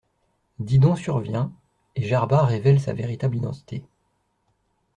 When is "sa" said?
2.81-2.91